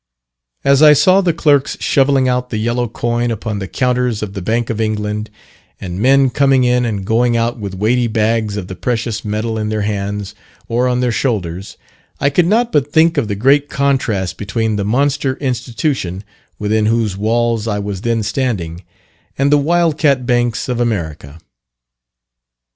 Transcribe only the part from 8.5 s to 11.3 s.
of the precious metal in their hands, or on their